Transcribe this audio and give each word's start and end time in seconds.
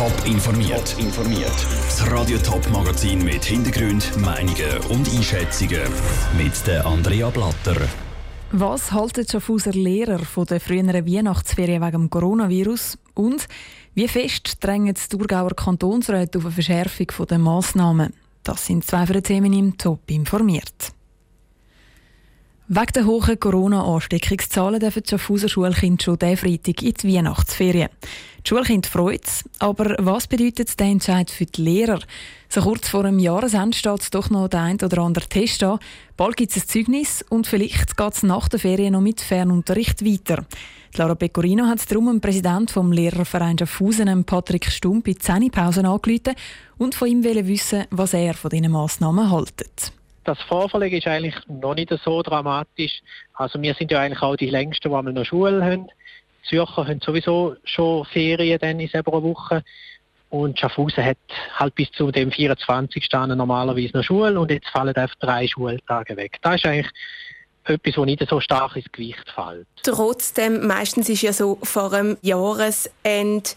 Top 0.00 0.26
informiert. 0.26 0.96
informiert. 0.98 1.66
Das 1.84 2.10
Radio 2.10 2.38
Top 2.38 2.66
Magazin 2.70 3.22
mit 3.22 3.44
Hintergrund, 3.44 4.16
Meinungen 4.16 4.78
und 4.88 5.06
Einschätzungen 5.14 5.82
mit 6.38 6.66
der 6.66 6.86
Andrea 6.86 7.28
Blatter. 7.28 7.76
Was 8.50 8.92
halten 8.92 9.26
Schaffhauser 9.30 9.72
Lehrer 9.72 10.20
von 10.20 10.46
der 10.46 10.58
früheren 10.58 11.06
Weihnachtsferien 11.06 11.82
wegen 11.82 11.92
dem 11.92 12.08
Coronavirus? 12.08 12.96
Und 13.12 13.46
wie 13.92 14.08
fest 14.08 14.56
drängen 14.64 14.94
die 14.94 15.16
Thurgauer 15.18 15.54
Kantonsräte 15.54 16.38
auf 16.38 16.46
eine 16.46 16.54
Verschärfung 16.54 17.26
der 17.28 17.38
Massnahmen? 17.38 18.14
Das 18.42 18.64
sind 18.64 18.86
zwei 18.86 19.04
von 19.04 19.12
den 19.12 19.22
Themen 19.22 19.52
im 19.52 19.76
Top 19.76 20.10
informiert. 20.10 20.94
Wegen 22.72 22.92
der 22.94 23.04
hohen 23.04 23.40
Corona-Ansteckungszahlen 23.40 24.78
dürfen 24.78 25.02
die 25.02 25.10
Schaffhauser 25.10 25.48
Schulkinder 25.48 26.04
schon 26.04 26.20
diesen 26.20 26.36
Freitag 26.36 26.82
in 26.82 26.94
die 26.94 27.16
Weihnachtsferien. 27.16 27.88
Die 28.46 28.48
Schulkinder 28.48 28.88
freut 28.88 29.26
es, 29.26 29.42
aber 29.58 29.96
was 29.98 30.28
bedeutet 30.28 30.78
der 30.78 30.86
Entscheid 30.86 31.28
für 31.32 31.46
die 31.46 31.62
Lehrer? 31.62 31.98
So 32.48 32.60
kurz 32.60 32.88
vor 32.88 33.02
dem 33.02 33.18
Jahresende 33.18 33.76
steht 33.76 34.14
doch 34.14 34.30
noch 34.30 34.46
der 34.46 34.60
ein 34.60 34.76
oder 34.76 34.98
andere 34.98 35.26
Test 35.26 35.64
an. 35.64 35.80
Bald 36.16 36.36
gibt 36.36 36.56
es 36.56 36.62
ein 36.62 36.68
Zeugnis 36.68 37.24
und 37.28 37.48
vielleicht 37.48 37.96
geht 37.96 38.14
es 38.14 38.22
nach 38.22 38.48
der 38.48 38.60
Ferien 38.60 38.92
noch 38.92 39.00
mit 39.00 39.20
Fernunterricht 39.20 40.04
weiter. 40.04 40.46
Lara 40.94 41.16
Pecorino 41.16 41.64
hat 41.64 41.90
darum 41.90 42.06
dem 42.06 42.20
Präsident 42.20 42.70
vom 42.70 42.92
Lehrerverein 42.92 43.58
Schaffhausen, 43.58 44.22
Patrick 44.22 44.70
Stump, 44.70 45.08
in 45.08 45.14
die 45.14 45.18
Zähnepause 45.18 45.84
angerufen 45.84 46.36
und 46.78 46.94
von 46.94 47.08
ihm 47.08 47.24
wissen, 47.24 47.86
was 47.90 48.14
er 48.14 48.34
von 48.34 48.50
diesen 48.50 48.70
Massnahmen 48.70 49.28
hält 49.28 49.92
das 50.30 50.42
Vorverlegen 50.42 50.98
ist 50.98 51.08
eigentlich 51.08 51.34
noch 51.48 51.74
nicht 51.74 51.92
so 52.04 52.22
dramatisch. 52.22 53.02
Also 53.34 53.60
wir 53.60 53.74
sind 53.74 53.90
ja 53.90 54.00
eigentlich 54.00 54.22
auch 54.22 54.36
die 54.36 54.48
längsten, 54.48 54.88
die 54.88 54.94
einmal 54.94 55.12
noch 55.12 55.24
Schule 55.24 55.64
haben. 55.64 55.88
Die 56.44 56.48
Zürcher 56.48 56.86
haben 56.86 57.00
sowieso 57.00 57.56
schon 57.64 58.04
Ferien 58.04 58.60
dann 58.60 58.78
in 58.78 58.88
selber 58.88 59.22
Woche. 59.22 59.64
Und 60.28 60.56
Schaffhausen 60.56 61.04
hat 61.04 61.18
halt 61.54 61.74
bis 61.74 61.90
zu 61.90 62.12
dem 62.12 62.30
24. 62.30 63.08
normalerweise 63.12 63.96
noch 63.96 64.04
Schule 64.04 64.38
und 64.38 64.52
jetzt 64.52 64.68
fallen 64.68 64.94
einfach 64.94 65.16
drei 65.16 65.48
Schultage 65.48 66.16
weg. 66.16 66.38
Das 66.42 66.54
ist 66.56 66.66
eigentlich 66.66 66.92
etwas, 67.64 67.94
das 67.94 68.04
nicht 68.04 68.28
so 68.28 68.40
stark 68.40 68.76
ins 68.76 68.90
Gewicht 68.92 69.30
fällt. 69.34 69.66
Trotzdem, 69.82 70.66
meistens 70.66 71.08
ist 71.08 71.22
ja 71.22 71.32
so 71.32 71.58
vor 71.62 71.92
einem 71.92 72.16
Jahresende 72.22 73.50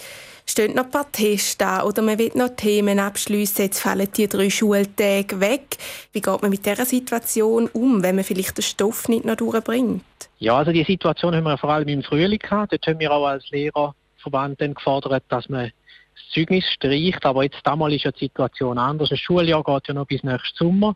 stehen 0.45 0.75
noch 0.75 0.85
ein 0.85 0.91
paar 0.91 1.11
Tests 1.11 1.61
an 1.61 1.83
oder 1.83 2.01
man 2.01 2.19
will 2.19 2.31
noch 2.35 2.49
Themen 2.55 2.99
abschliessen, 2.99 3.63
jetzt 3.63 3.79
fallen 3.79 4.07
die 4.15 4.27
drei 4.27 4.49
Schultage 4.49 5.39
weg. 5.39 5.77
Wie 6.11 6.21
geht 6.21 6.41
man 6.41 6.51
mit 6.51 6.65
dieser 6.65 6.85
Situation 6.85 7.69
um, 7.73 8.03
wenn 8.03 8.15
man 8.15 8.23
vielleicht 8.23 8.57
den 8.57 8.63
Stoff 8.63 9.07
nicht 9.07 9.25
noch 9.25 9.35
durchbringt? 9.35 10.03
Ja, 10.39 10.57
also 10.57 10.71
die 10.71 10.83
Situation 10.83 11.35
haben 11.35 11.45
wir 11.45 11.57
vor 11.57 11.69
allem 11.69 11.87
im 11.87 12.03
Frühling 12.03 12.39
gehabt. 12.39 12.73
Dort 12.73 12.85
haben 12.87 12.99
wir 12.99 13.11
auch 13.11 13.25
als 13.25 13.49
Lehrerverband 13.51 14.59
dann 14.59 14.73
gefordert, 14.73 15.23
dass 15.29 15.47
man 15.47 15.71
das 16.15 16.33
Zeugnis 16.33 16.65
streicht. 16.65 17.25
Aber 17.25 17.43
jetzt 17.43 17.61
damals 17.63 17.95
ist 17.95 18.03
ja 18.03 18.11
die 18.11 18.25
Situation 18.25 18.77
anders. 18.77 19.09
Das 19.09 19.19
Schuljahr 19.19 19.63
geht 19.63 19.87
ja 19.87 19.93
noch 19.93 20.05
bis 20.05 20.23
nächsten 20.23 20.57
Sommer. 20.57 20.95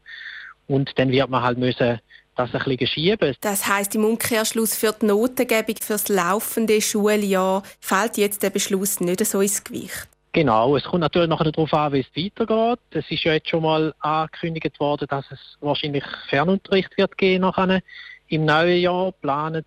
Und 0.67 0.91
dann 1.00 1.11
wird 1.11 1.30
man 1.30 1.44
halt 1.44 1.58
müssen 1.58 2.02
das 2.38 2.53
ein 2.53 2.63
bisschen 2.63 2.88
schieben. 2.88 3.35
Das 3.41 3.67
heisst 3.67 3.95
im 3.95 4.05
Umkehrschluss 4.05 4.75
für 4.75 4.93
die 4.93 5.07
Notengebung 5.07 5.75
für 5.81 5.93
das 5.93 6.07
laufende 6.07 6.81
Schuljahr 6.81 7.63
fällt 7.79 8.17
jetzt 8.17 8.44
der 8.44 8.49
Beschluss 8.49 8.99
nicht 8.99 9.25
so 9.25 9.41
ins 9.41 9.63
Gewicht. 9.63 10.07
Genau, 10.33 10.75
es 10.75 10.83
kommt 10.83 11.02
natürlich 11.02 11.29
noch 11.29 11.44
darauf 11.44 11.73
an, 11.73 11.94
wie 11.94 12.02
es 12.02 12.16
weitergeht. 12.16 12.79
Es 12.91 13.09
ist 13.09 13.23
ja 13.23 13.33
jetzt 13.33 13.49
schon 13.49 13.63
mal 13.63 13.94
angekündigt 13.99 14.79
worden, 14.79 15.07
dass 15.09 15.25
es 15.31 15.39
wahrscheinlich 15.61 16.03
Fernunterricht 16.29 16.95
wird 16.97 17.17
gehen 17.17 17.41
nachher. 17.41 17.81
Im 18.27 18.45
neuen 18.45 18.81
Jahr 18.81 19.13
planet 19.13 19.66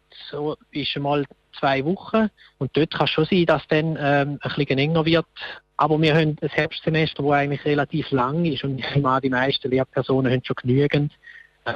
ist 0.70 0.96
mal 0.96 1.24
zwei 1.58 1.84
Wochen 1.84 2.28
und 2.58 2.76
dort 2.76 2.92
kann 2.92 3.06
es 3.06 3.10
schon 3.10 3.24
sein, 3.24 3.46
dass 3.46 3.66
dann 3.68 3.96
ähm, 4.00 4.38
ein 4.40 4.54
bisschen 4.54 4.78
enger 4.78 5.04
wird. 5.04 5.26
Aber 5.76 6.00
wir 6.00 6.14
haben 6.14 6.36
ein 6.40 6.48
Herbstsemester, 6.48 7.22
das 7.22 7.32
eigentlich 7.32 7.64
relativ 7.64 8.10
lang 8.10 8.44
ist 8.44 8.62
und 8.62 8.78
ich 8.78 9.02
meine, 9.02 9.22
die 9.22 9.30
meisten 9.30 9.70
Lehrpersonen 9.70 10.30
haben 10.30 10.44
schon 10.44 10.56
genügend 10.56 11.12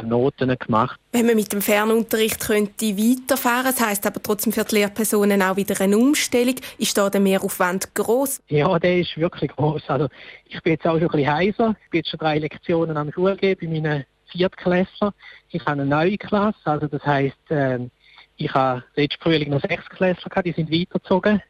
Noten 0.03 0.57
gemacht. 0.59 0.99
Wenn 1.13 1.27
man 1.27 1.37
mit 1.37 1.53
dem 1.53 1.63
Fernunterricht 1.63 2.41
könnte 2.41 2.97
weiterfahren, 2.97 3.67
das 3.67 3.81
heißt 3.81 4.07
aber 4.07 4.23
trotzdem 4.23 4.53
für 4.53 4.65
die 4.65 4.77
Lehrpersonen 4.77 5.43
auch 5.43 5.57
wieder 5.57 5.81
eine 5.81 5.99
Umstellung, 5.99 6.57
ist 6.79 6.97
da 6.97 7.11
der 7.11 7.21
Mehraufwand 7.21 7.95
groß? 7.95 8.43
Ja, 8.49 8.79
der 8.79 9.01
ist 9.01 9.17
wirklich 9.17 9.51
groß. 9.53 9.83
Also 9.89 10.09
ich 10.47 10.61
bin 10.63 10.73
jetzt 10.73 10.87
auch 10.87 10.95
schon 10.95 11.03
ein 11.03 11.09
bisschen 11.09 11.33
heiser. 11.33 11.77
Ich 11.85 11.91
bin 11.91 11.99
jetzt 11.99 12.11
schon 12.11 12.19
drei 12.19 12.39
Lektionen 12.39 12.97
am 12.97 13.13
Schule 13.13 13.37
bei 13.37 13.57
meinen 13.63 14.05
Viertklässler. 14.31 15.15
Ich 15.51 15.61
habe 15.63 15.83
eine 15.83 15.87
neue 15.87 16.19
Klasse, 16.19 16.59
also 16.65 16.87
das 16.87 17.05
heißt, 17.05 17.37
ähm, 17.51 17.91
ich 18.37 18.53
habe 18.53 18.83
letztes 18.97 19.23
Frühling 19.23 19.51
noch 19.51 19.61
sechs 19.61 19.89
Klässler 19.91 20.29
gehabt, 20.29 20.47
die 20.47 20.53
sind 20.53 20.71
weitergezogen. 20.73 21.41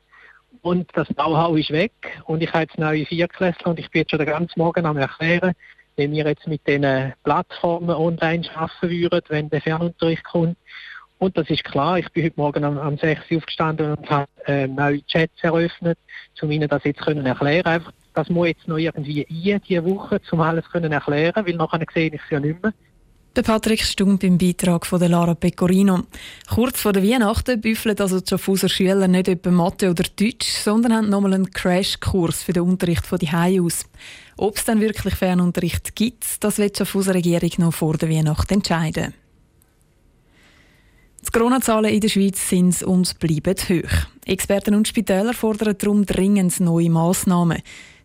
Und 0.61 0.91
das 0.95 1.09
Know-how 1.09 1.59
ist 1.59 1.71
weg. 1.71 1.93
Und 2.25 2.43
ich 2.43 2.53
habe 2.53 2.65
jetzt 2.65 2.79
neue 2.79 3.05
Viertklässler 3.07 3.69
und 3.69 3.79
ich 3.79 3.91
bin 3.91 4.01
jetzt 4.01 4.11
schon 4.11 4.19
den 4.19 4.29
ganzen 4.29 4.59
Morgen 4.59 4.87
am 4.87 4.97
erklären, 4.97 5.55
wenn 5.97 6.13
wir 6.13 6.27
jetzt 6.27 6.47
mit 6.47 6.67
diesen 6.67 7.13
Plattformen 7.23 7.91
online 7.91 8.45
arbeiten 8.55 8.91
würden, 8.91 9.23
wenn 9.29 9.51
der 9.51 9.61
Fernunterricht 9.61 10.25
kommt. 10.25 10.57
Und 11.19 11.39
das 11.39 11.49
ist 11.49 11.65
klar, 11.65 11.99
ich 11.99 12.11
bin 12.11 12.25
heute 12.25 12.35
Morgen 12.37 12.65
am, 12.65 12.79
am 12.79 12.99
6 12.99 13.31
Uhr 13.31 13.39
aufgestanden 13.39 13.95
und 13.95 14.11
habe 14.11 14.29
äh, 14.47 14.67
neue 14.67 15.05
Chats 15.07 15.43
eröffnet, 15.43 15.99
um 16.43 16.51
Ihnen 16.51 16.69
das 16.69 16.85
jetzt 16.85 17.01
können 17.01 17.25
erklären 17.25 17.67
einfach, 17.67 17.93
Das 18.15 18.29
muss 18.29 18.49
jetzt 18.49 18.69
noch 18.69 18.79
irgendwie 18.79 19.27
ein, 19.29 19.61
diese 19.67 19.85
Woche, 19.85 20.21
um 20.33 20.41
alles 20.41 20.69
können 20.71 20.93
erklären, 20.93 21.47
weil 21.47 21.55
nachher 21.55 21.85
sehe 21.95 22.09
ich 22.09 22.21
es 22.21 22.31
ja 22.31 22.41
nicht 22.41 22.63
mehr. 22.63 22.73
Der 23.37 23.43
Patrick 23.43 23.83
Stump 23.83 24.23
im 24.23 24.39
Beitrag 24.39 24.87
von 24.87 25.01
Lara 25.01 25.35
Pecorino. 25.35 26.05
Kurz 26.49 26.81
vor 26.81 26.93
der 26.93 27.03
Weihnachten 27.03 27.61
büffeln 27.61 27.99
also 27.99 28.21
die 28.21 28.29
Schaffhauser 28.29 28.69
Schüler 28.69 29.09
nicht 29.09 29.27
etwa 29.27 29.51
Mathe 29.51 29.91
oder 29.91 30.05
Deutsch, 30.05 30.53
sondern 30.53 30.93
haben 30.93 31.09
nochmal 31.09 31.35
einen 31.35 31.51
Crashkurs 31.51 32.45
für 32.45 32.53
den 32.53 32.63
Unterricht 32.63 33.05
von 33.05 33.19
die 33.19 33.29
aus. 33.61 33.87
Ob 34.37 34.57
es 34.57 34.65
dann 34.65 34.81
wirklich 34.81 35.17
Fernunterricht 35.17 35.97
gibt, 35.97 36.45
das 36.45 36.59
wird 36.59 36.77
die 36.77 36.79
Schaffhauser 36.79 37.15
Regierung 37.15 37.51
noch 37.59 37.75
vor 37.75 37.97
der 37.97 38.09
Weihnachten 38.09 38.55
entscheiden. 38.55 39.15
Die 41.27 41.31
Corona-Zahlen 41.33 41.93
in 41.93 42.01
der 42.03 42.09
Schweiz 42.11 42.49
sind 42.49 42.85
und 42.85 43.19
bleiben 43.19 43.57
hoch. 43.69 44.07
Experten 44.27 44.77
und 44.77 44.87
Spitäler 44.87 45.35
fordern 45.35 45.75
darum 45.77 46.07
dringend 46.07 46.61
neue 46.61 46.89
Massnahmen. 46.89 47.63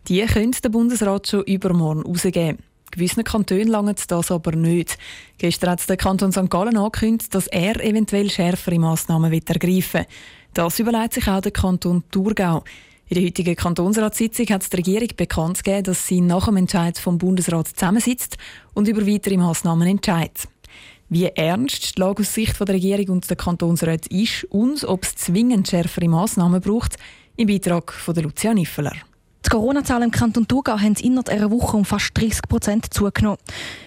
Die 0.07 0.25
könnte 0.25 0.61
der 0.61 0.69
Bundesrat 0.69 1.27
schon 1.27 1.43
übermorgen 1.43 2.01
herausgeben. 2.01 2.57
Gewissen 2.91 3.23
Kantonen 3.23 3.67
langt 3.67 4.09
das 4.11 4.31
aber 4.31 4.55
nicht. 4.55 4.97
Gestern 5.37 5.71
hat 5.71 5.87
der 5.87 5.97
Kanton 5.97 6.31
St. 6.31 6.49
Gallen 6.49 6.77
angekündigt, 6.77 7.33
dass 7.33 7.47
er 7.47 7.83
eventuell 7.83 8.29
schärfere 8.29 8.79
Massnahmen 8.79 9.31
ergreifen 9.31 10.01
will. 10.01 10.07
Das 10.53 10.79
überlegt 10.79 11.13
sich 11.13 11.27
auch 11.27 11.41
der 11.41 11.51
Kanton 11.51 12.03
Thurgau. 12.11 12.63
In 13.07 13.15
der 13.15 13.25
heutigen 13.25 13.55
Kantonsratssitzung 13.55 14.47
hat 14.47 14.71
die 14.71 14.77
Regierung 14.77 15.09
bekannt 15.17 15.63
gegeben, 15.63 15.83
dass 15.83 16.05
sie 16.05 16.21
nach 16.21 16.45
dem 16.45 16.57
Entscheid 16.57 16.97
vom 16.97 17.17
Bundesrat 17.17 17.67
zusammensitzt 17.67 18.37
und 18.73 18.87
über 18.87 19.05
weitere 19.05 19.37
Massnahmen 19.37 19.87
entscheidet. 19.87 20.47
Wie 21.09 21.25
ernst 21.25 21.97
die 21.97 22.01
Lage 22.01 22.21
aus 22.21 22.35
Sicht 22.35 22.59
der 22.59 22.67
Regierung 22.67 23.09
und 23.09 23.29
der 23.29 23.35
Kantonsrat 23.35 24.05
ist 24.07 24.43
und 24.51 24.83
ob 24.83 25.03
es 25.03 25.15
zwingend 25.15 25.67
schärfere 25.67 26.07
Massnahmen 26.07 26.61
braucht, 26.61 26.97
im 27.35 27.47
Beitrag 27.47 27.91
von 27.91 28.13
Lucia 28.15 28.53
Niffeler. 28.53 28.93
Die 29.45 29.49
Corona-Zahlen 29.49 30.03
im 30.03 30.11
Kanton 30.11 30.47
Thurgau 30.47 30.79
haben 30.79 30.95
innerhalb 30.95 31.29
einer 31.29 31.49
Woche 31.49 31.77
um 31.77 31.85
fast 31.85 32.11
30 32.15 32.41
Prozent 32.49 32.93
zugenommen. 32.93 33.39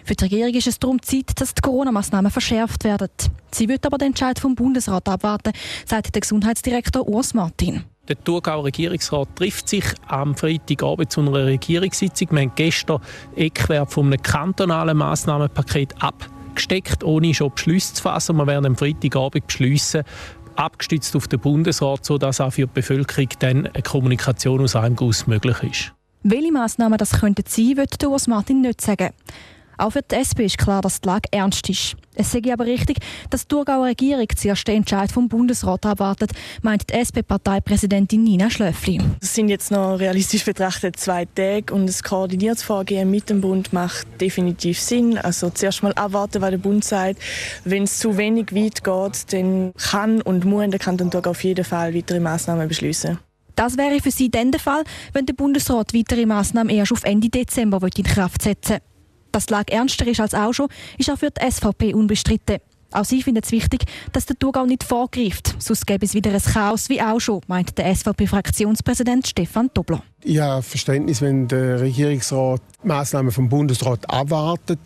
Für 0.04 0.14
die 0.14 0.24
Regierung 0.24 0.54
ist 0.54 0.66
es 0.66 0.78
darum 0.78 1.00
Zeit, 1.02 1.40
dass 1.40 1.54
die 1.54 1.60
Corona-Massnahmen 1.60 2.30
verschärft 2.30 2.84
werden. 2.84 3.08
Sie 3.50 3.68
wird 3.68 3.84
aber 3.84 3.98
den 3.98 4.08
Entscheid 4.08 4.38
vom 4.38 4.54
Bundesrat 4.54 5.08
abwarten, 5.08 5.52
sagt 5.86 6.14
der 6.14 6.20
Gesundheitsdirektor 6.22 7.06
Urs 7.06 7.34
Martin. 7.34 7.84
Der 8.08 8.22
Thurgauer 8.24 8.64
Regierungsrat 8.64 9.28
trifft 9.36 9.68
sich 9.68 9.84
am 10.08 10.34
Freitagabend 10.34 11.12
zu 11.12 11.20
einer 11.20 11.46
Regierungssitzung. 11.46 12.28
Wir 12.32 12.40
haben 12.40 12.52
gestern 12.56 13.00
Eckwert 13.36 13.92
von 13.92 14.06
einem 14.06 14.20
kantonalen 14.20 14.96
Massnahmenpaket 14.96 15.94
abgesteckt, 16.02 17.04
ohne 17.04 17.32
schon 17.32 17.52
Beschlüsse 17.52 17.94
zu 17.94 18.02
fassen. 18.02 18.36
Wir 18.36 18.46
werden 18.48 18.66
am 18.66 18.76
Freitagabend 18.76 19.46
beschließen, 19.46 20.02
abgestützt 20.56 21.16
auf 21.16 21.28
den 21.28 21.40
Bundesrat, 21.40 22.04
sodass 22.04 22.40
auch 22.40 22.52
für 22.52 22.66
die 22.66 22.72
Bevölkerung 22.72 23.28
dann 23.38 23.66
eine 23.66 23.82
Kommunikation 23.82 24.60
aus 24.60 24.76
einem 24.76 24.96
Guss 24.96 25.26
möglich 25.26 25.62
ist. 25.62 25.92
Welche 26.22 26.52
Massnahmen 26.52 26.98
das 26.98 27.20
könnten 27.20 27.44
sein, 27.46 27.76
wird 27.76 28.02
Urs 28.04 28.28
Martin 28.28 28.60
nicht 28.60 28.80
sagen. 28.80 29.10
Auch 29.82 29.90
für 29.90 30.02
die 30.02 30.14
SP 30.14 30.46
ist 30.46 30.58
klar, 30.58 30.80
dass 30.80 31.00
die 31.00 31.08
Lage 31.08 31.28
ernst 31.32 31.68
ist. 31.68 31.96
Es 32.14 32.30
sei 32.30 32.40
aber 32.52 32.66
richtig, 32.66 32.98
dass 33.30 33.42
die 33.42 33.48
Thurgauer 33.48 33.86
Regierung 33.86 34.28
zuerst 34.36 34.68
den 34.68 34.76
Entscheid 34.76 35.10
vom 35.10 35.28
Bundesrat 35.28 35.84
abwartet, 35.84 36.30
meint 36.62 36.88
die 36.88 36.94
SP-Parteipräsidentin 36.94 38.22
Nina 38.22 38.48
Schlöffli. 38.48 39.00
Es 39.20 39.34
sind 39.34 39.48
jetzt 39.48 39.72
noch 39.72 39.98
realistisch 39.98 40.44
betrachtet 40.44 41.00
zwei 41.00 41.24
Tage 41.24 41.74
und 41.74 41.88
das 41.88 42.04
koordiniertes 42.04 42.62
Vorgehen 42.62 43.10
mit 43.10 43.28
dem 43.28 43.40
Bund 43.40 43.72
macht 43.72 44.06
definitiv 44.20 44.78
Sinn. 44.78 45.18
Also 45.18 45.50
zuerst 45.50 45.82
mal 45.82 45.94
abwarten, 45.94 46.40
was 46.40 46.50
der 46.50 46.58
Bund 46.58 46.84
sagt. 46.84 47.18
Wenn 47.64 47.82
es 47.82 47.98
zu 47.98 48.16
wenig 48.16 48.54
weit 48.54 48.84
geht, 48.84 49.32
dann 49.32 49.72
kann 49.74 50.22
und 50.22 50.44
muss 50.44 50.70
der 50.70 50.78
Kanton 50.78 51.10
Thurgau 51.10 51.30
auf 51.30 51.42
jeden 51.42 51.64
Fall 51.64 51.92
weitere 51.92 52.20
Maßnahmen 52.20 52.68
beschließen. 52.68 53.18
Das 53.56 53.76
wäre 53.76 54.00
für 54.00 54.12
Sie 54.12 54.30
dann 54.30 54.52
der 54.52 54.60
Fall, 54.60 54.84
wenn 55.12 55.26
der 55.26 55.34
Bundesrat 55.34 55.92
weitere 55.92 56.24
Maßnahmen 56.24 56.72
erst 56.72 56.92
auf 56.92 57.02
Ende 57.02 57.28
Dezember 57.28 57.80
in 57.96 58.04
Kraft 58.04 58.42
setzen 58.42 58.74
will. 58.74 58.91
Dass 59.32 59.46
die 59.46 59.54
Lage 59.54 59.72
ernster 59.72 60.06
ist 60.06 60.20
als 60.20 60.34
auch 60.34 60.52
schon, 60.52 60.68
ist 60.98 61.10
auch 61.10 61.18
für 61.18 61.30
die 61.30 61.50
SVP 61.50 61.94
unbestritten. 61.94 62.58
Auch 62.92 63.04
sie 63.04 63.22
findet 63.22 63.46
es 63.46 63.52
wichtig, 63.52 63.84
dass 64.12 64.26
der 64.26 64.38
Thurgau 64.38 64.66
nicht 64.66 64.84
vorgreift. 64.84 65.54
Sonst 65.58 65.86
gäbe 65.86 66.04
es 66.04 66.14
wieder 66.14 66.30
ein 66.30 66.42
Chaos 66.42 66.90
wie 66.90 67.00
auch 67.00 67.20
schon, 67.20 67.40
meint 67.46 67.76
der 67.78 67.94
SVP-Fraktionspräsident 67.94 69.26
Stefan 69.26 69.70
Dobler. 69.72 70.02
Ich 70.24 70.38
habe 70.38 70.62
Verständnis, 70.62 71.20
wenn 71.20 71.48
der 71.48 71.80
Regierungsrat 71.80 72.60
Maßnahmen 72.84 73.32
vom 73.32 73.48
Bundesrat 73.48 74.08
abwartet, 74.08 74.78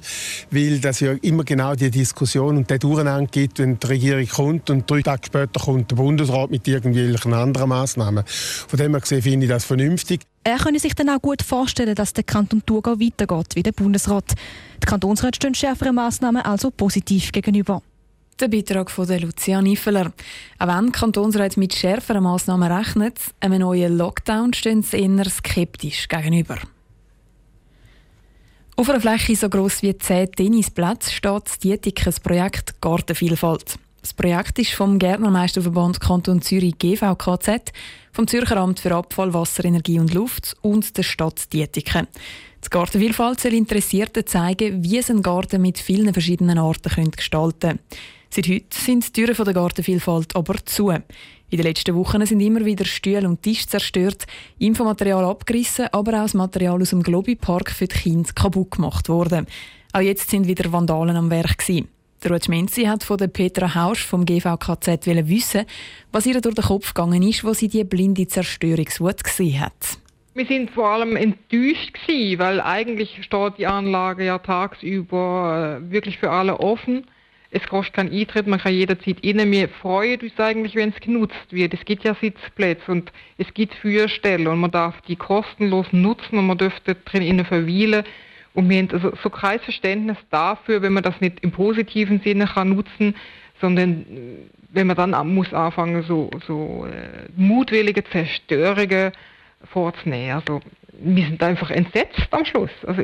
weil 0.51 0.79
das 0.81 1.01
ja 1.01 1.13
immer 1.21 1.45
genau 1.45 1.75
die 1.75 1.91
Diskussion 1.91 2.57
und 2.57 2.71
der 2.71 2.79
Durcheinander 2.79 3.31
gibt, 3.31 3.59
wenn 3.59 3.79
die 3.79 3.87
Regierung 3.87 4.27
kommt 4.29 4.71
und 4.71 4.91
drei 4.91 5.03
Tage 5.03 5.27
später 5.27 5.61
kommt 5.61 5.91
der 5.91 5.97
Bundesrat 5.97 6.51
mit 6.51 6.67
irgendwelchen 6.67 7.35
anderen 7.35 7.69
Maßnahmen. 7.69 8.25
Von 8.27 8.79
dem 8.79 8.93
her 8.93 9.01
gesehen 9.01 9.21
finde 9.21 9.45
ich 9.45 9.51
das 9.51 9.65
vernünftig. 9.65 10.23
Er 10.43 10.57
könne 10.57 10.79
sich 10.79 10.95
dann 10.95 11.11
auch 11.11 11.21
gut 11.21 11.43
vorstellen, 11.43 11.95
dass 11.95 12.15
der 12.15 12.25
Kanton 12.25 12.63
Thurgau 12.65 12.99
weitergeht 12.99 13.57
wie 13.57 13.63
der 13.63 13.73
Bundesrat. 13.73 14.35
Die 14.83 14.87
Kantonsräte 14.87 15.37
stehen 15.37 15.55
schärferen 15.55 15.97
Maßnahmen 15.97 16.43
also 16.43 16.71
positiv 16.71 17.33
gegenüber. 17.33 17.83
Der 18.39 18.49
Beitrag 18.49 18.91
von 18.91 19.07
der 19.07 19.21
Lucia 19.21 19.63
Niffeler. 19.63 20.13
Auch 20.59 20.67
wenn 20.69 20.93
die 20.93 21.61
mit 21.61 21.75
schärferen 21.75 22.23
Massnahmen 22.23 22.71
rechnen, 22.71 23.15
einem 23.41 23.61
neuen 23.61 23.97
Lockdown 23.97 24.53
stehen 24.53 24.83
sie 24.83 24.99
eher 24.99 25.25
skeptisch 25.25 26.07
gegenüber. 26.07 26.59
Auf 28.77 28.91
einer 28.91 29.01
Fläche 29.01 29.37
so 29.37 29.49
gross 29.49 29.81
wie 29.81 29.97
10 29.97 30.33
Tennisplätze 30.33 31.13
steht 31.13 31.45
das 32.05 32.21
Projekt 32.21 32.79
Gartenvielfalt. 32.83 33.79
Das 34.03 34.13
Projekt 34.13 34.59
ist 34.59 34.73
vom 34.73 34.99
Gärtnermeisterverband 34.99 35.99
Kanton 35.99 36.43
Zürich 36.43 36.77
GVKZ, 36.79 37.73
vom 38.13 38.29
Zürcher 38.29 38.59
Amt 38.59 38.81
für 38.81 38.95
Abfall, 38.95 39.33
Wasser, 39.33 39.65
Energie 39.65 39.99
und 39.99 40.13
Luft 40.13 40.59
und 40.61 40.95
der 40.99 41.05
Stadt 41.05 41.51
Dietiken. 41.55 42.07
Die 42.63 42.69
Gartenvielfalt 42.69 43.41
soll 43.41 43.55
Interessierten 43.55 44.27
zeigen, 44.27 44.85
wie 44.85 45.01
sie 45.01 45.13
einen 45.13 45.23
Garten 45.23 45.63
mit 45.63 45.79
vielen 45.79 46.13
verschiedenen 46.13 46.59
Arten 46.59 47.11
gestalten 47.13 47.61
können. 47.61 47.79
Seit 48.37 48.49
heute 48.49 48.67
sind 48.79 49.17
die 49.17 49.25
Türen 49.25 49.45
der 49.47 49.55
Gartenvielfalt 49.55 50.37
aber 50.37 50.57
zu. 50.67 50.91
In 50.91 51.03
den 51.51 51.63
letzten 51.63 51.95
Wochen 51.95 52.27
sind 52.27 52.41
immer 52.41 52.67
wieder 52.67 52.85
Stühle 52.85 53.27
und 53.27 53.41
Tische 53.41 53.67
zerstört, 53.67 54.27
Infomaterial 54.59 55.25
abgerissen, 55.25 55.87
aber 55.91 56.19
auch 56.19 56.25
das 56.25 56.35
Material 56.35 56.83
aus 56.83 56.91
dem 56.91 57.03
Globi 57.03 57.35
Park 57.35 57.71
für 57.71 57.87
die 57.87 57.97
Kinder 57.97 58.29
kaputt 58.35 58.73
gemacht 58.73 59.09
worden. 59.09 59.47
Auch 59.95 60.01
jetzt 60.01 60.29
sind 60.29 60.47
wieder 60.47 60.71
Vandalen 60.71 61.17
am 61.17 61.31
Werk. 61.31 61.65
Ruth 62.29 62.49
Menzi 62.51 62.83
hat 62.83 63.05
von 63.05 63.17
der 63.17 63.29
Petra 63.29 63.75
Hausch 63.75 64.05
vom 64.05 64.27
GVKZ 64.27 65.07
wissen, 65.07 65.65
was 66.13 66.27
ihr 66.27 66.39
durch 66.39 66.57
den 66.57 66.65
Kopf 66.65 66.93
gegangen 66.93 67.23
ist, 67.23 67.43
wo 67.43 67.55
sie 67.55 67.69
die 67.69 67.85
blinde 67.85 68.27
Zerstörungswut 68.27 69.25
gesehen 69.25 69.61
hat. 69.61 69.97
Wir 70.35 70.45
sind 70.45 70.73
vor 70.73 70.91
allem 70.91 71.17
enttäuscht 71.17 71.95
gewesen, 71.95 72.39
weil 72.39 72.61
eigentlich 72.61 73.19
steht 73.23 73.55
die 73.57 73.67
Anlage 73.67 74.27
ja 74.27 74.37
tagsüber 74.37 75.81
äh, 75.81 75.91
wirklich 75.91 76.19
für 76.19 76.31
alle 76.31 76.61
offen. 76.61 77.07
Es 77.51 77.67
kostet 77.67 77.95
keinen 77.95 78.13
Eintritt, 78.13 78.47
man 78.47 78.61
kann 78.61 78.75
jederzeit 78.75 79.19
rein. 79.25 79.51
Wir 79.53 79.69
freuen 79.69 80.21
uns 80.21 80.39
eigentlich, 80.39 80.75
wenn 80.75 80.91
es 80.91 81.01
genutzt 81.01 81.47
wird. 81.51 81.75
Es 81.75 81.85
gibt 81.85 82.05
ja 82.05 82.15
Sitzplätze 82.15 82.91
und 82.91 83.13
es 83.39 83.53
gibt 83.55 83.75
Führstellen 83.75 84.47
und 84.47 84.59
man 84.59 84.71
darf 84.71 85.01
die 85.03 85.17
kostenlos 85.17 85.87
nutzen 85.93 86.39
und 86.39 86.47
man 86.47 86.59
dürfte 86.59 86.95
drin 86.95 87.45
verweilen. 87.45 88.05
Und 88.55 88.71
wir 88.71 88.79
haben 88.79 88.89
also 88.91 89.13
so 89.23 89.31
kein 89.31 89.61
Verständnis 89.61 90.17
dafür, 90.31 90.81
wenn 90.83 90.95
man 90.95 91.03
das 91.03 91.21
nicht 91.21 91.41
im 91.41 91.53
positiven 91.53 92.21
Sinne 92.21 92.47
kann 92.47 92.71
nutzen, 92.71 93.15
sondern 93.61 94.03
äh, 94.03 94.47
wenn 94.71 94.87
man 94.87 94.97
dann 94.97 95.35
muss 95.35 95.53
anfangen, 95.53 96.03
so, 96.03 96.31
so 96.47 96.87
äh, 96.87 97.29
mutwillige 97.37 98.05
Zerstörungen 98.05 99.13
vorzunehmen. 99.65 100.37
Also 100.37 100.61
wir 100.99 101.27
sind 101.27 101.43
einfach 101.43 101.71
entsetzt 101.71 102.29
am 102.31 102.45
Schluss. 102.45 102.71
Also 102.87 103.03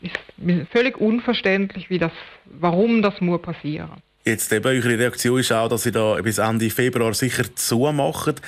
ist 0.00 0.68
völlig 0.70 0.96
unverständlich, 0.98 1.90
wie 1.90 1.98
das, 1.98 2.12
warum 2.60 3.02
das 3.02 3.20
muss 3.20 3.42
passieren. 3.42 4.02
Jetzt 4.24 4.52
eben, 4.52 4.66
eure 4.66 4.98
Reaktion 4.98 5.40
ist 5.40 5.52
auch, 5.52 5.68
dass 5.68 5.86
ihr 5.86 5.92
da 5.92 6.20
bis 6.20 6.38
Ende 6.38 6.68
Februar 6.68 7.14
sicher 7.14 7.44
zumacht. 7.54 8.42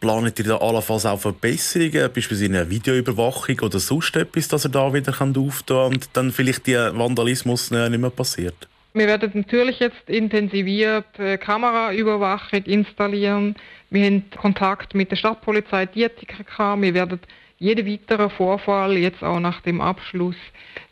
Planet 0.00 0.38
ihr 0.38 0.46
da 0.46 0.56
allenfalls 0.58 1.04
auch 1.04 1.20
Verbesserungen, 1.20 2.10
beispielsweise 2.12 2.46
eine 2.46 2.70
Videoüberwachung 2.70 3.60
oder 3.60 3.78
sonst 3.78 4.16
etwas, 4.16 4.48
dass 4.48 4.64
ihr 4.64 4.70
da 4.70 4.92
wieder 4.92 5.12
auftun 5.20 5.52
kann 5.66 5.92
und 5.92 6.08
dann 6.14 6.32
vielleicht 6.32 6.66
der 6.66 6.96
Vandalismus 6.96 7.70
nicht 7.70 7.98
mehr 7.98 8.10
passiert? 8.10 8.68
Wir 8.94 9.06
werden 9.06 9.30
natürlich 9.34 9.78
jetzt 9.78 10.08
intensiviert 10.08 11.18
äh, 11.18 11.36
Kameraüberwachung 11.36 12.62
installieren. 12.62 13.54
Wir 13.90 14.06
haben 14.06 14.24
Kontakt 14.36 14.94
mit 14.94 15.10
der 15.10 15.16
Stadtpolizei 15.16 15.84
Dietika 15.84 16.42
gehabt. 16.44 16.80
Wir 16.80 16.94
werden 16.94 17.20
jeden 17.58 17.86
weiteren 17.86 18.30
Vorfall 18.30 18.96
jetzt 18.98 19.22
auch 19.22 19.40
nach 19.40 19.60
dem 19.62 19.80
Abschluss 19.80 20.36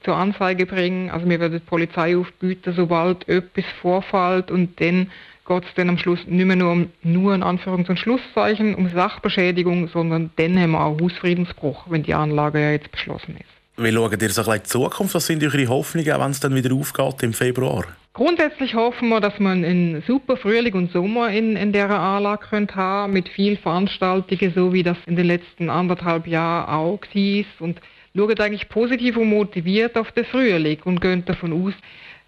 zur 0.03 0.17
Anzeige 0.17 0.67
bringen. 0.67 1.11
Also 1.11 1.29
wir 1.29 1.41
werden 1.41 1.61
die 1.61 1.65
Polizei 1.65 2.17
aufbieten, 2.17 2.73
sobald 2.75 3.29
etwas 3.29 3.65
vorfällt 3.81 4.51
und 4.51 4.81
dann 4.81 5.11
geht 5.47 5.65
es 5.65 5.75
dann 5.75 5.91
am 5.91 5.99
Schluss 5.99 6.21
nicht 6.27 6.47
mehr 6.47 6.57
nur 6.57 6.73
um 6.73 6.91
nur 7.03 7.35
in 7.35 7.43
Anführungs- 7.43 7.89
und 7.89 7.99
Schlusszeichen 7.99 8.75
um 8.75 8.89
Sachbeschädigung, 8.89 9.89
sondern 9.89 10.31
dann 10.37 10.59
haben 10.59 10.71
wir 10.73 10.81
auch 10.81 10.99
Hausfriedensbruch, 11.01 11.85
wenn 11.91 12.03
die 12.03 12.15
Anlage 12.15 12.61
ja 12.61 12.71
jetzt 12.71 12.91
beschlossen 12.91 13.37
ist. 13.37 13.55
Wie 13.77 13.93
schaut 13.93 14.23
ihr 14.23 14.31
so 14.31 14.43
ein 14.43 14.47
bisschen 14.47 14.55
die 14.55 14.63
Zukunft? 14.63 15.15
Was 15.15 15.27
sind 15.27 15.43
eure 15.43 15.69
Hoffnungen, 15.69 16.21
wenn 16.21 16.31
es 16.31 16.41
dann 16.41 16.55
wieder 16.55 16.75
aufgeht 16.75 17.23
im 17.23 17.33
Februar? 17.33 17.85
Grundsätzlich 18.17 18.77
hoffen 18.77 19.09
wir, 19.09 19.21
dass 19.21 19.41
man 19.41 19.65
einen 19.65 20.01
super 20.07 20.37
Frühling 20.37 20.75
und 20.75 20.93
Sommer 20.93 21.31
in, 21.31 21.57
in 21.57 21.73
dieser 21.73 21.99
Anlage 21.99 22.47
könnt 22.49 22.77
haben 22.77 23.13
mit 23.13 23.29
viel 23.29 23.57
Veranstaltungen, 23.57 24.53
so 24.55 24.73
wie 24.73 24.85
das 24.85 24.97
in 25.07 25.17
den 25.17 25.27
letzten 25.27 25.69
anderthalb 25.69 26.29
Jahren 26.29 26.69
auch 26.73 27.01
war. 27.01 27.45
Und 27.59 27.81
schaut 28.17 28.41
eigentlich 28.41 28.69
positiv 28.69 29.17
und 29.17 29.31
motiviert 29.31 29.99
auf 29.99 30.13
den 30.13 30.25
Frühling 30.27 30.79
und 30.85 31.01
gehen 31.01 31.25
davon 31.25 31.53
aus, 31.53 31.75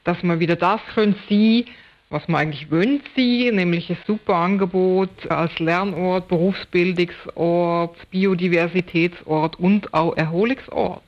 dass 0.03 0.21
man 0.25 0.41
wieder 0.41 0.57
das 0.57 0.81
können 0.93 1.15
sein, 1.31 1.67
was 2.11 2.27
man 2.27 2.41
eigentlich 2.41 2.69
wünscht 2.69 3.07
sie, 3.15 3.53
nämlich 3.53 3.89
ein 3.89 3.99
super 4.09 4.35
Angebot 4.35 5.31
als 5.31 5.57
Lernort, 5.61 6.27
Berufsbildungsort, 6.27 8.11
Biodiversitätsort 8.11 9.61
und 9.61 9.95
auch 9.95 10.17
Erholungsort. 10.17 11.05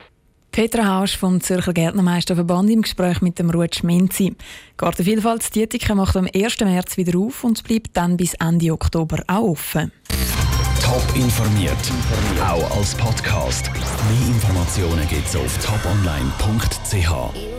Petra 0.59 0.99
Hausch 0.99 1.17
vom 1.17 1.41
Zürcher 1.41 1.73
Gärtnermeisterverband 1.73 2.69
im 2.69 2.83
Gespräch 2.83 3.23
mit 3.23 3.39
dem 3.39 3.49
Ruth 3.49 3.77
Schmenzi. 3.77 4.35
Gartenvielfalt 4.77 5.55
Dietike 5.55 5.95
macht 5.95 6.17
am 6.17 6.27
1. 6.35 6.59
März 6.59 6.97
wieder 6.97 7.17
auf 7.17 7.45
und 7.45 7.63
bleibt 7.63 7.97
dann 7.97 8.17
bis 8.17 8.35
Ende 8.35 8.73
Oktober 8.73 9.23
auch 9.29 9.51
offen. 9.51 9.93
Top 10.83 11.05
informiert, 11.15 11.77
auch 12.45 12.77
als 12.77 12.97
Podcast. 12.97 13.71
Mehr 13.73 14.35
Informationen 14.35 15.07
gibt 15.07 15.29
es 15.29 15.37
auf 15.37 15.59
toponline.ch. 15.65 17.58